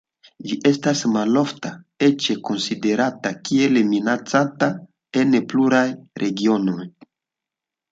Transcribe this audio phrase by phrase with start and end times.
[0.51, 1.71] Ĝi estas malofta,
[2.07, 4.73] eĉ konsiderata kiel minacata
[5.25, 5.85] en pluraj
[6.27, 6.91] regionoj.